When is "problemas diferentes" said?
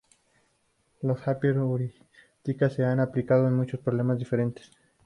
3.81-4.71